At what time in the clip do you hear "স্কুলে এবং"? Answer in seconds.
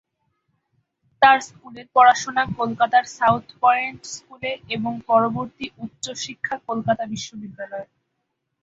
4.15-4.93